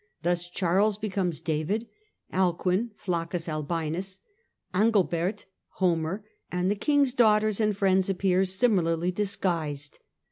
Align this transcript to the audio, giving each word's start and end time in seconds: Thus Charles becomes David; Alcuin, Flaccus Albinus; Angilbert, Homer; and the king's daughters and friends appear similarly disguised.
Thus 0.23 0.49
Charles 0.49 0.97
becomes 0.97 1.41
David; 1.41 1.87
Alcuin, 2.33 2.89
Flaccus 2.95 3.47
Albinus; 3.47 4.19
Angilbert, 4.73 5.45
Homer; 5.75 6.25
and 6.51 6.71
the 6.71 6.75
king's 6.75 7.13
daughters 7.13 7.59
and 7.59 7.77
friends 7.77 8.09
appear 8.09 8.43
similarly 8.45 9.11
disguised. 9.11 9.99